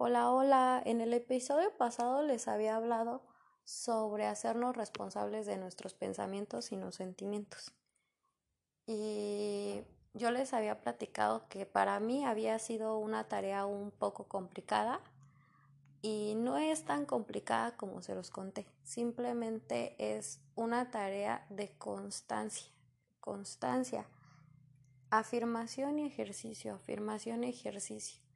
Hola, 0.00 0.30
hola. 0.30 0.80
En 0.84 1.00
el 1.00 1.12
episodio 1.12 1.76
pasado 1.76 2.22
les 2.22 2.46
había 2.46 2.76
hablado 2.76 3.20
sobre 3.64 4.26
hacernos 4.26 4.76
responsables 4.76 5.44
de 5.44 5.56
nuestros 5.56 5.94
pensamientos 5.94 6.70
y 6.70 6.76
los 6.76 6.94
sentimientos. 6.94 7.74
Y 8.86 9.82
yo 10.14 10.30
les 10.30 10.54
había 10.54 10.80
platicado 10.82 11.48
que 11.48 11.66
para 11.66 11.98
mí 11.98 12.24
había 12.24 12.60
sido 12.60 12.96
una 12.96 13.24
tarea 13.24 13.66
un 13.66 13.90
poco 13.90 14.28
complicada 14.28 15.00
y 16.00 16.34
no 16.36 16.58
es 16.58 16.84
tan 16.84 17.04
complicada 17.04 17.76
como 17.76 18.00
se 18.00 18.14
los 18.14 18.30
conté. 18.30 18.68
Simplemente 18.84 19.96
es 19.98 20.40
una 20.54 20.92
tarea 20.92 21.44
de 21.50 21.76
constancia. 21.76 22.70
Constancia. 23.18 24.06
Afirmación 25.10 25.98
y 25.98 26.06
ejercicio. 26.06 26.76
Afirmación 26.76 27.42
y 27.42 27.48
ejercicio 27.48 28.27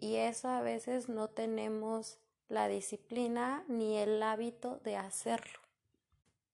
y 0.00 0.16
eso 0.16 0.48
a 0.48 0.62
veces 0.62 1.10
no 1.10 1.28
tenemos 1.28 2.18
la 2.48 2.68
disciplina 2.68 3.64
ni 3.68 3.98
el 3.98 4.22
hábito 4.22 4.78
de 4.78 4.96
hacerlo. 4.96 5.60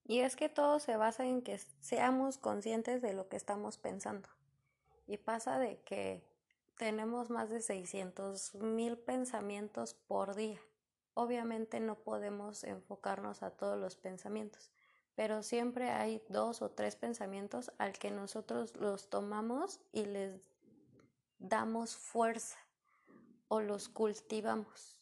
Y 0.05 0.19
es 0.21 0.35
que 0.35 0.49
todo 0.49 0.81
se 0.81 0.97
basa 0.97 1.25
en 1.25 1.43
que 1.43 1.61
seamos 1.79 2.39
conscientes 2.39 3.01
de 3.03 3.13
lo 3.13 3.29
que 3.29 3.37
estamos 3.37 3.79
pensando. 3.79 4.29
Y 5.07 5.19
pasa 5.19 5.61
de 5.61 5.79
que 5.83 6.25
tenemos 6.77 7.31
más 7.31 7.49
de 7.49 7.63
600 7.63 8.57
mil 8.57 8.99
pensamientos 8.99 9.95
por 9.95 10.35
día. 10.35 10.61
Obviamente 11.15 11.79
no 11.79 11.95
podemos 11.95 12.65
enfocarnos 12.65 13.45
a 13.45 13.51
todos 13.51 13.79
los 13.79 13.95
pensamientos, 13.95 14.73
pero 15.15 15.45
siempre 15.45 15.91
hay 15.91 16.21
dos 16.29 16.63
o 16.63 16.73
tres 16.73 16.97
pensamientos 16.97 17.71
al 17.79 17.93
que 17.93 18.11
nosotros 18.11 18.75
los 18.77 19.09
tomamos 19.09 19.79
y 19.93 20.05
les 20.05 20.41
damos 21.39 21.95
fuerza 21.95 22.66
o 23.49 23.61
los 23.61 23.89
cultivamos. 23.89 25.01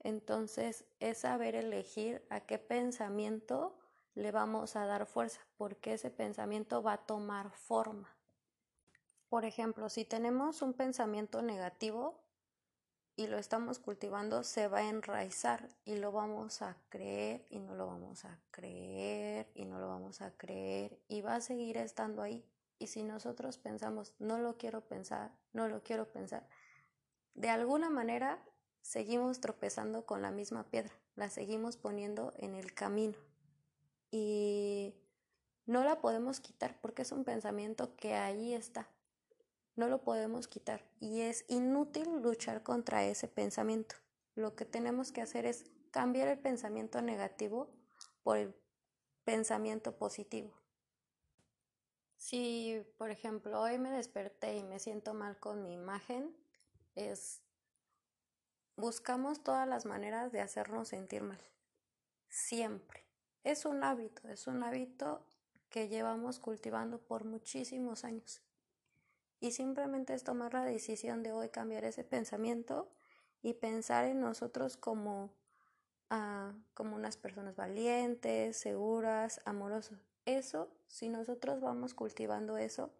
Entonces 0.00 0.84
es 1.00 1.18
saber 1.18 1.54
elegir 1.54 2.24
a 2.30 2.40
qué 2.40 2.58
pensamiento 2.58 3.76
le 4.14 4.32
vamos 4.32 4.76
a 4.76 4.86
dar 4.86 5.06
fuerza, 5.06 5.40
porque 5.56 5.94
ese 5.94 6.10
pensamiento 6.10 6.82
va 6.82 6.94
a 6.94 7.06
tomar 7.06 7.50
forma. 7.50 8.16
Por 9.28 9.44
ejemplo, 9.44 9.88
si 9.88 10.04
tenemos 10.04 10.62
un 10.62 10.72
pensamiento 10.72 11.42
negativo 11.42 12.22
y 13.16 13.26
lo 13.26 13.38
estamos 13.38 13.78
cultivando, 13.78 14.42
se 14.42 14.68
va 14.68 14.78
a 14.78 14.88
enraizar 14.88 15.68
y 15.84 15.96
lo 15.96 16.12
vamos 16.12 16.62
a 16.62 16.76
creer 16.88 17.44
y 17.50 17.58
no 17.58 17.74
lo 17.74 17.86
vamos 17.86 18.24
a 18.24 18.38
creer 18.50 19.50
y 19.54 19.64
no 19.64 19.78
lo 19.78 19.88
vamos 19.88 20.20
a 20.20 20.30
creer 20.36 21.00
y 21.08 21.22
va 21.22 21.36
a 21.36 21.40
seguir 21.40 21.76
estando 21.78 22.22
ahí. 22.22 22.44
Y 22.78 22.88
si 22.88 23.02
nosotros 23.02 23.58
pensamos, 23.58 24.14
no 24.18 24.38
lo 24.38 24.56
quiero 24.56 24.82
pensar, 24.82 25.32
no 25.52 25.66
lo 25.68 25.82
quiero 25.82 26.12
pensar, 26.12 26.46
de 27.36 27.50
alguna 27.50 27.90
manera 27.90 28.42
seguimos 28.80 29.40
tropezando 29.40 30.06
con 30.06 30.22
la 30.22 30.30
misma 30.30 30.64
piedra, 30.70 30.94
la 31.14 31.28
seguimos 31.28 31.76
poniendo 31.76 32.32
en 32.38 32.54
el 32.54 32.72
camino 32.74 33.16
y 34.10 34.94
no 35.66 35.84
la 35.84 36.00
podemos 36.00 36.40
quitar 36.40 36.80
porque 36.80 37.02
es 37.02 37.12
un 37.12 37.24
pensamiento 37.24 37.94
que 37.96 38.14
ahí 38.14 38.54
está. 38.54 38.88
No 39.74 39.88
lo 39.88 40.02
podemos 40.02 40.48
quitar 40.48 40.82
y 41.00 41.20
es 41.20 41.44
inútil 41.48 42.22
luchar 42.22 42.62
contra 42.62 43.04
ese 43.04 43.28
pensamiento. 43.28 43.96
Lo 44.34 44.56
que 44.56 44.64
tenemos 44.64 45.12
que 45.12 45.20
hacer 45.20 45.44
es 45.44 45.66
cambiar 45.90 46.28
el 46.28 46.38
pensamiento 46.38 47.02
negativo 47.02 47.68
por 48.22 48.38
el 48.38 48.54
pensamiento 49.24 49.98
positivo. 49.98 50.54
Si, 52.16 52.82
por 52.96 53.10
ejemplo, 53.10 53.60
hoy 53.60 53.78
me 53.78 53.90
desperté 53.90 54.56
y 54.56 54.64
me 54.64 54.78
siento 54.78 55.12
mal 55.12 55.38
con 55.38 55.62
mi 55.62 55.74
imagen, 55.74 56.34
es 56.96 57.40
buscamos 58.76 59.42
todas 59.42 59.66
las 59.66 59.86
maneras 59.86 60.32
de 60.32 60.40
hacernos 60.40 60.88
sentir 60.88 61.22
mal. 61.22 61.40
Siempre. 62.28 63.04
Es 63.44 63.64
un 63.64 63.84
hábito, 63.84 64.28
es 64.28 64.46
un 64.46 64.62
hábito 64.62 65.24
que 65.70 65.88
llevamos 65.88 66.38
cultivando 66.38 66.98
por 66.98 67.24
muchísimos 67.24 68.04
años. 68.04 68.42
Y 69.40 69.52
simplemente 69.52 70.14
es 70.14 70.24
tomar 70.24 70.54
la 70.54 70.64
decisión 70.64 71.22
de 71.22 71.32
hoy 71.32 71.48
cambiar 71.50 71.84
ese 71.84 72.04
pensamiento 72.04 72.90
y 73.42 73.54
pensar 73.54 74.04
en 74.06 74.20
nosotros 74.20 74.76
como, 74.76 75.30
ah, 76.10 76.52
como 76.74 76.96
unas 76.96 77.16
personas 77.16 77.54
valientes, 77.54 78.56
seguras, 78.56 79.40
amorosas. 79.44 79.98
Eso, 80.24 80.68
si 80.88 81.08
nosotros 81.08 81.60
vamos 81.60 81.94
cultivando 81.94 82.58
eso, 82.58 82.90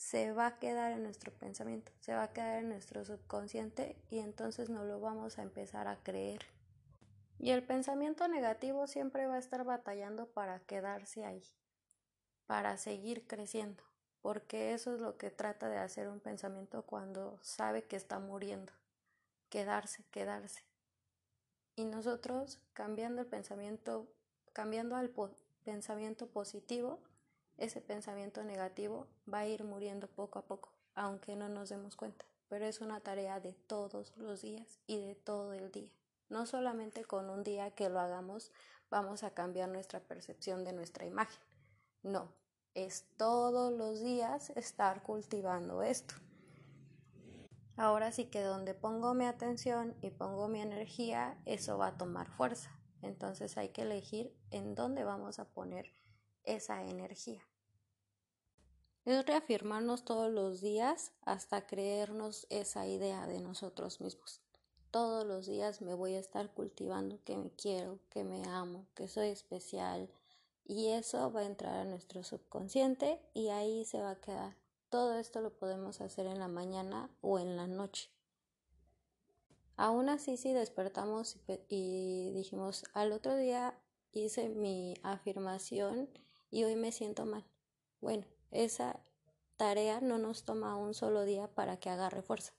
se 0.00 0.32
va 0.32 0.46
a 0.46 0.58
quedar 0.58 0.92
en 0.92 1.02
nuestro 1.02 1.30
pensamiento, 1.30 1.92
se 2.00 2.14
va 2.14 2.22
a 2.22 2.32
quedar 2.32 2.60
en 2.60 2.70
nuestro 2.70 3.04
subconsciente 3.04 3.96
y 4.08 4.20
entonces 4.20 4.70
no 4.70 4.82
lo 4.82 4.98
vamos 4.98 5.38
a 5.38 5.42
empezar 5.42 5.88
a 5.88 6.02
creer. 6.02 6.46
Y 7.38 7.50
el 7.50 7.62
pensamiento 7.62 8.26
negativo 8.26 8.86
siempre 8.86 9.26
va 9.26 9.34
a 9.34 9.38
estar 9.38 9.62
batallando 9.62 10.26
para 10.26 10.60
quedarse 10.60 11.26
ahí, 11.26 11.42
para 12.46 12.78
seguir 12.78 13.26
creciendo, 13.26 13.84
porque 14.22 14.72
eso 14.72 14.94
es 14.94 15.02
lo 15.02 15.18
que 15.18 15.30
trata 15.30 15.68
de 15.68 15.76
hacer 15.76 16.08
un 16.08 16.20
pensamiento 16.20 16.80
cuando 16.80 17.38
sabe 17.42 17.84
que 17.84 17.96
está 17.96 18.18
muriendo, 18.18 18.72
quedarse, 19.50 20.02
quedarse. 20.10 20.64
Y 21.76 21.84
nosotros 21.84 22.58
cambiando 22.72 23.20
el 23.20 23.26
pensamiento, 23.26 24.08
cambiando 24.54 24.96
al 24.96 25.12
pensamiento 25.62 26.26
positivo, 26.26 27.00
ese 27.60 27.80
pensamiento 27.80 28.42
negativo 28.42 29.06
va 29.32 29.40
a 29.40 29.46
ir 29.46 29.64
muriendo 29.64 30.08
poco 30.08 30.38
a 30.38 30.46
poco, 30.46 30.72
aunque 30.94 31.36
no 31.36 31.48
nos 31.48 31.68
demos 31.68 31.94
cuenta. 31.94 32.24
Pero 32.48 32.64
es 32.64 32.80
una 32.80 33.00
tarea 33.00 33.38
de 33.38 33.52
todos 33.52 34.16
los 34.16 34.42
días 34.42 34.80
y 34.86 34.98
de 34.98 35.14
todo 35.14 35.52
el 35.52 35.70
día. 35.70 35.92
No 36.30 36.46
solamente 36.46 37.04
con 37.04 37.28
un 37.28 37.44
día 37.44 37.70
que 37.70 37.88
lo 37.88 38.00
hagamos 38.00 38.50
vamos 38.88 39.22
a 39.22 39.34
cambiar 39.34 39.68
nuestra 39.68 40.00
percepción 40.00 40.64
de 40.64 40.72
nuestra 40.72 41.04
imagen. 41.04 41.40
No, 42.02 42.32
es 42.74 43.06
todos 43.16 43.72
los 43.72 44.00
días 44.00 44.50
estar 44.56 45.02
cultivando 45.02 45.82
esto. 45.82 46.14
Ahora 47.76 48.10
sí 48.10 48.26
que 48.26 48.42
donde 48.42 48.74
pongo 48.74 49.14
mi 49.14 49.26
atención 49.26 49.96
y 50.00 50.10
pongo 50.10 50.48
mi 50.48 50.60
energía, 50.60 51.38
eso 51.44 51.78
va 51.78 51.88
a 51.88 51.98
tomar 51.98 52.30
fuerza. 52.30 52.70
Entonces 53.02 53.56
hay 53.56 53.68
que 53.68 53.82
elegir 53.82 54.34
en 54.50 54.74
dónde 54.74 55.04
vamos 55.04 55.38
a 55.38 55.48
poner 55.48 55.86
esa 56.44 56.82
energía. 56.84 57.42
Es 59.10 59.26
reafirmarnos 59.26 60.04
todos 60.04 60.30
los 60.30 60.60
días 60.60 61.10
hasta 61.22 61.66
creernos 61.66 62.46
esa 62.48 62.86
idea 62.86 63.26
de 63.26 63.40
nosotros 63.40 64.00
mismos. 64.00 64.40
Todos 64.92 65.26
los 65.26 65.46
días 65.46 65.82
me 65.82 65.94
voy 65.94 66.14
a 66.14 66.20
estar 66.20 66.54
cultivando 66.54 67.18
que 67.24 67.36
me 67.36 67.50
quiero, 67.50 67.98
que 68.08 68.22
me 68.22 68.44
amo, 68.44 68.86
que 68.94 69.08
soy 69.08 69.30
especial 69.30 70.08
y 70.64 70.90
eso 70.90 71.32
va 71.32 71.40
a 71.40 71.46
entrar 71.46 71.74
a 71.74 71.84
nuestro 71.84 72.22
subconsciente 72.22 73.20
y 73.34 73.48
ahí 73.48 73.84
se 73.84 74.00
va 74.00 74.12
a 74.12 74.20
quedar. 74.20 74.56
Todo 74.90 75.18
esto 75.18 75.40
lo 75.40 75.58
podemos 75.58 76.00
hacer 76.00 76.26
en 76.26 76.38
la 76.38 76.46
mañana 76.46 77.10
o 77.20 77.40
en 77.40 77.56
la 77.56 77.66
noche. 77.66 78.10
Aún 79.76 80.08
así, 80.08 80.36
si 80.36 80.52
despertamos 80.52 81.36
y 81.68 82.30
dijimos, 82.30 82.84
al 82.92 83.10
otro 83.10 83.34
día 83.34 83.76
hice 84.12 84.50
mi 84.50 84.94
afirmación 85.02 86.08
y 86.48 86.62
hoy 86.62 86.76
me 86.76 86.92
siento 86.92 87.26
mal. 87.26 87.44
Bueno, 88.00 88.24
esa 88.50 89.00
tarea 89.56 90.00
no 90.00 90.18
nos 90.18 90.44
toma 90.44 90.76
un 90.76 90.94
solo 90.94 91.24
día 91.24 91.48
para 91.48 91.78
que 91.78 91.90
agarre 91.90 92.22
fuerza. 92.22 92.52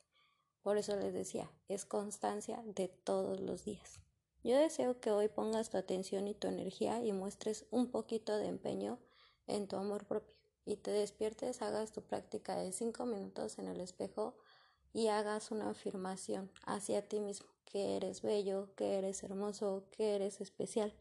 Por 0.61 0.77
eso 0.77 0.95
les 0.95 1.13
decía, 1.13 1.51
es 1.67 1.85
constancia 1.85 2.61
de 2.65 2.88
todos 2.88 3.39
los 3.39 3.65
días. 3.65 3.99
Yo 4.43 4.57
deseo 4.57 4.99
que 4.99 5.11
hoy 5.11 5.27
pongas 5.27 5.69
tu 5.69 5.77
atención 5.77 6.27
y 6.27 6.33
tu 6.33 6.47
energía 6.47 7.03
y 7.03 7.11
muestres 7.11 7.65
un 7.71 7.91
poquito 7.91 8.38
de 8.38 8.47
empeño 8.47 8.99
en 9.47 9.67
tu 9.67 9.75
amor 9.75 10.05
propio 10.05 10.33
y 10.65 10.77
te 10.77 10.91
despiertes, 10.91 11.61
hagas 11.61 11.91
tu 11.91 12.01
práctica 12.01 12.55
de 12.55 12.71
cinco 12.71 13.05
minutos 13.05 13.57
en 13.57 13.67
el 13.67 13.81
espejo 13.81 14.35
y 14.93 15.07
hagas 15.07 15.51
una 15.51 15.69
afirmación 15.69 16.51
hacia 16.65 17.07
ti 17.07 17.19
mismo, 17.19 17.47
que 17.65 17.95
eres 17.95 18.21
bello, 18.21 18.73
que 18.75 18.97
eres 18.97 19.23
hermoso, 19.23 19.85
que 19.91 20.15
eres 20.15 20.41
especial. 20.41 20.93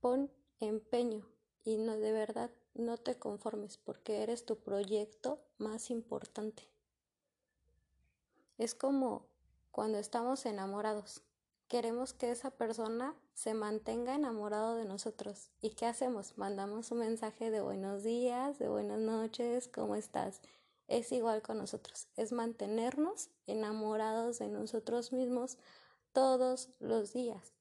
Pon 0.00 0.30
empeño 0.60 1.26
y 1.64 1.76
no 1.78 1.96
de 1.96 2.12
verdad 2.12 2.50
no 2.74 2.96
te 2.96 3.18
conformes 3.18 3.78
porque 3.78 4.22
eres 4.22 4.44
tu 4.44 4.56
proyecto 4.56 5.40
más 5.58 5.90
importante. 5.90 6.68
Es 8.58 8.74
como 8.74 9.26
cuando 9.70 9.98
estamos 9.98 10.46
enamorados. 10.46 11.22
Queremos 11.68 12.12
que 12.12 12.30
esa 12.30 12.50
persona 12.50 13.14
se 13.32 13.54
mantenga 13.54 14.14
enamorado 14.14 14.76
de 14.76 14.84
nosotros. 14.84 15.50
¿Y 15.60 15.70
qué 15.70 15.86
hacemos? 15.86 16.38
Mandamos 16.38 16.90
un 16.92 16.98
mensaje 16.98 17.50
de 17.50 17.60
buenos 17.60 18.04
días, 18.04 18.58
de 18.58 18.68
buenas 18.68 19.00
noches, 19.00 19.68
¿cómo 19.68 19.96
estás? 19.96 20.40
Es 20.86 21.10
igual 21.12 21.42
con 21.42 21.58
nosotros, 21.58 22.08
es 22.16 22.32
mantenernos 22.32 23.30
enamorados 23.46 24.38
de 24.38 24.48
nosotros 24.48 25.12
mismos 25.12 25.56
todos 26.12 26.68
los 26.78 27.12
días. 27.12 27.54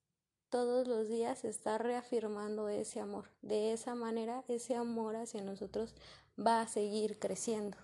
Todos 0.53 0.87
los 0.87 1.09
días 1.09 1.45
está 1.45 1.79
reafirmando 1.79 2.69
ese 2.69 2.99
amor. 2.99 3.31
De 3.41 3.73
esa 3.73 3.95
manera, 3.95 4.43
ese 4.47 4.75
amor 4.75 5.15
hacia 5.15 5.41
nosotros 5.41 5.95
va 6.37 6.61
a 6.61 6.67
seguir 6.67 7.17
creciendo. 7.17 7.75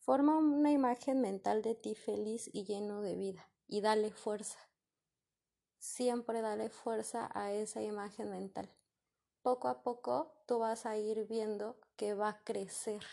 Forma 0.00 0.36
una 0.38 0.72
imagen 0.72 1.20
mental 1.20 1.62
de 1.62 1.76
ti 1.76 1.94
feliz 1.94 2.50
y 2.52 2.64
lleno 2.64 3.00
de 3.00 3.14
vida 3.14 3.48
y 3.68 3.80
dale 3.80 4.10
fuerza. 4.10 4.58
Siempre 5.78 6.40
dale 6.40 6.68
fuerza 6.68 7.30
a 7.32 7.52
esa 7.52 7.80
imagen 7.80 8.30
mental. 8.30 8.68
Poco 9.40 9.68
a 9.68 9.84
poco 9.84 10.34
tú 10.48 10.58
vas 10.58 10.84
a 10.84 10.98
ir 10.98 11.28
viendo 11.28 11.78
que 11.94 12.14
va 12.14 12.30
a 12.30 12.42
crecer. 12.42 13.04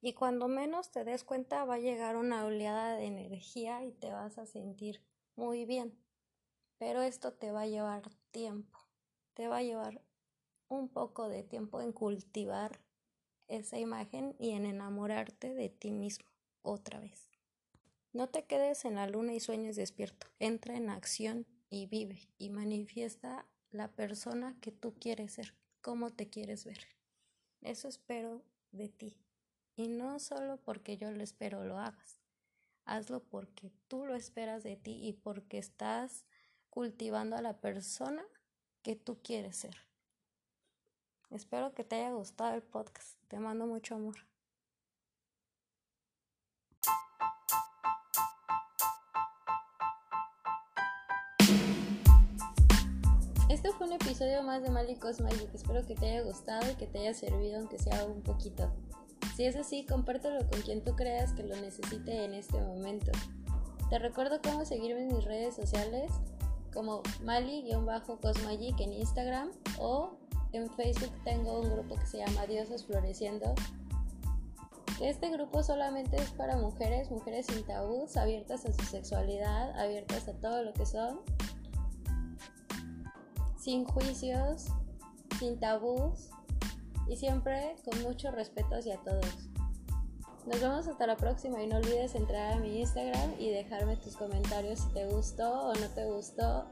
Y 0.00 0.12
cuando 0.12 0.46
menos 0.46 0.92
te 0.92 1.02
des 1.02 1.24
cuenta 1.24 1.64
va 1.64 1.74
a 1.74 1.78
llegar 1.80 2.14
una 2.14 2.44
oleada 2.44 2.94
de 2.94 3.06
energía 3.06 3.82
y 3.82 3.90
te 3.90 4.12
vas 4.12 4.38
a 4.38 4.46
sentir 4.46 5.02
muy 5.34 5.64
bien. 5.64 5.98
Pero 6.80 7.02
esto 7.02 7.34
te 7.34 7.52
va 7.52 7.60
a 7.60 7.66
llevar 7.66 8.10
tiempo, 8.30 8.78
te 9.34 9.48
va 9.48 9.58
a 9.58 9.62
llevar 9.62 10.00
un 10.66 10.88
poco 10.88 11.28
de 11.28 11.42
tiempo 11.42 11.82
en 11.82 11.92
cultivar 11.92 12.80
esa 13.48 13.78
imagen 13.78 14.34
y 14.38 14.52
en 14.52 14.64
enamorarte 14.64 15.52
de 15.52 15.68
ti 15.68 15.92
mismo 15.92 16.30
otra 16.62 16.98
vez. 16.98 17.28
No 18.14 18.30
te 18.30 18.46
quedes 18.46 18.86
en 18.86 18.94
la 18.94 19.06
luna 19.06 19.34
y 19.34 19.40
sueñes 19.40 19.76
despierto, 19.76 20.26
entra 20.38 20.74
en 20.74 20.88
acción 20.88 21.46
y 21.68 21.84
vive 21.84 22.30
y 22.38 22.48
manifiesta 22.48 23.46
la 23.70 23.88
persona 23.88 24.56
que 24.62 24.72
tú 24.72 24.94
quieres 24.94 25.34
ser, 25.34 25.54
cómo 25.82 26.08
te 26.08 26.30
quieres 26.30 26.64
ver. 26.64 26.88
Eso 27.60 27.88
espero 27.88 28.42
de 28.72 28.88
ti. 28.88 29.18
Y 29.76 29.88
no 29.88 30.18
solo 30.18 30.56
porque 30.56 30.96
yo 30.96 31.10
lo 31.10 31.22
espero 31.22 31.62
lo 31.62 31.78
hagas, 31.78 32.22
hazlo 32.86 33.22
porque 33.22 33.70
tú 33.86 34.06
lo 34.06 34.14
esperas 34.14 34.62
de 34.62 34.76
ti 34.76 34.98
y 35.06 35.12
porque 35.12 35.58
estás 35.58 36.24
cultivando 36.70 37.36
a 37.36 37.42
la 37.42 37.60
persona 37.60 38.24
que 38.82 38.96
tú 38.96 39.18
quieres 39.22 39.56
ser. 39.56 39.76
Espero 41.30 41.74
que 41.74 41.84
te 41.84 41.96
haya 41.96 42.12
gustado 42.12 42.54
el 42.54 42.62
podcast. 42.62 43.16
Te 43.28 43.38
mando 43.38 43.66
mucho 43.66 43.94
amor. 43.94 44.16
Este 53.48 53.72
fue 53.72 53.88
un 53.88 53.92
episodio 53.92 54.42
más 54.42 54.62
de 54.62 54.70
Malicos 54.70 55.20
Magic. 55.20 55.54
Espero 55.54 55.84
que 55.86 55.94
te 55.94 56.06
haya 56.06 56.22
gustado 56.22 56.70
y 56.70 56.76
que 56.76 56.86
te 56.86 57.00
haya 57.00 57.14
servido, 57.14 57.58
aunque 57.58 57.78
sea 57.78 58.04
un 58.06 58.22
poquito. 58.22 58.72
Si 59.36 59.44
es 59.44 59.54
así, 59.56 59.84
compártelo 59.86 60.48
con 60.48 60.62
quien 60.62 60.82
tú 60.82 60.96
creas 60.96 61.32
que 61.32 61.42
lo 61.42 61.56
necesite 61.56 62.24
en 62.24 62.34
este 62.34 62.60
momento. 62.60 63.12
Te 63.88 63.98
recuerdo 63.98 64.40
cómo 64.42 64.64
seguirme 64.64 65.02
en 65.02 65.14
mis 65.14 65.24
redes 65.24 65.56
sociales 65.56 66.10
como 66.72 67.02
Mali-Cosmagic 67.22 68.80
en 68.80 68.92
Instagram 68.92 69.50
o 69.78 70.16
en 70.52 70.68
Facebook 70.70 71.12
tengo 71.24 71.60
un 71.60 71.70
grupo 71.70 71.96
que 71.96 72.06
se 72.06 72.18
llama 72.18 72.46
Dioses 72.46 72.84
Floreciendo. 72.84 73.54
Este 75.00 75.30
grupo 75.30 75.62
solamente 75.62 76.16
es 76.16 76.30
para 76.32 76.56
mujeres, 76.56 77.10
mujeres 77.10 77.46
sin 77.46 77.64
tabús, 77.64 78.16
abiertas 78.16 78.66
a 78.66 78.72
su 78.72 78.84
sexualidad, 78.84 79.78
abiertas 79.80 80.28
a 80.28 80.34
todo 80.34 80.62
lo 80.62 80.72
que 80.74 80.84
son, 80.84 81.20
sin 83.56 83.84
juicios, 83.84 84.66
sin 85.38 85.58
tabús 85.58 86.30
y 87.08 87.16
siempre 87.16 87.76
con 87.84 88.02
mucho 88.02 88.30
respeto 88.30 88.74
hacia 88.74 88.98
todos. 88.98 89.50
Nos 90.46 90.60
vemos 90.60 90.86
hasta 90.88 91.06
la 91.06 91.16
próxima 91.16 91.62
y 91.62 91.66
no 91.66 91.76
olvides 91.76 92.14
entrar 92.14 92.54
a 92.54 92.56
mi 92.56 92.80
Instagram 92.80 93.34
y 93.38 93.50
dejarme 93.50 93.96
tus 93.96 94.16
comentarios 94.16 94.80
si 94.80 94.88
te 94.88 95.06
gustó 95.06 95.68
o 95.68 95.74
no 95.74 95.88
te 95.88 96.06
gustó 96.06 96.66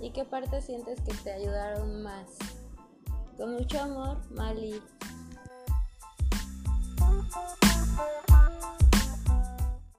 y 0.00 0.10
qué 0.10 0.24
parte 0.24 0.60
sientes 0.60 1.00
que 1.00 1.14
te 1.14 1.32
ayudaron 1.32 2.02
más. 2.02 2.26
Con 3.36 3.54
mucho 3.54 3.80
amor, 3.80 4.18
Mali. 4.30 4.82